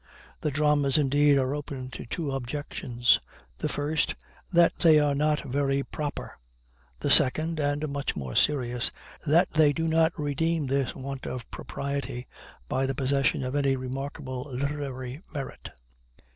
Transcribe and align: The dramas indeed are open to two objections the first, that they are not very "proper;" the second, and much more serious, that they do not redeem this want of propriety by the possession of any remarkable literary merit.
The 0.39 0.49
dramas 0.49 0.97
indeed 0.97 1.37
are 1.37 1.53
open 1.53 1.91
to 1.91 2.07
two 2.07 2.31
objections 2.31 3.19
the 3.59 3.69
first, 3.69 4.15
that 4.51 4.75
they 4.79 4.99
are 4.99 5.13
not 5.13 5.41
very 5.43 5.83
"proper;" 5.83 6.39
the 6.99 7.11
second, 7.11 7.59
and 7.59 7.87
much 7.87 8.15
more 8.15 8.35
serious, 8.35 8.91
that 9.27 9.51
they 9.51 9.73
do 9.73 9.87
not 9.87 10.17
redeem 10.19 10.65
this 10.65 10.95
want 10.95 11.27
of 11.27 11.47
propriety 11.51 12.25
by 12.67 12.87
the 12.87 12.95
possession 12.95 13.43
of 13.43 13.53
any 13.53 13.75
remarkable 13.75 14.49
literary 14.51 15.21
merit. 15.35 15.69